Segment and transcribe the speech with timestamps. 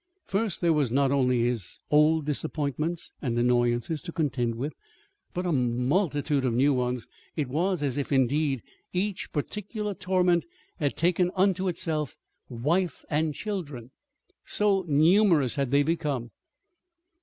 [0.23, 4.73] First, there were not only all his old disappointments and annoyances to contend with,
[5.31, 7.05] but a multitude of new ones.
[7.35, 10.43] It was as if, indeed, each particular torment
[10.77, 12.17] had taken unto itself
[12.49, 13.91] wife and children,
[14.43, 16.31] so numerous had they become.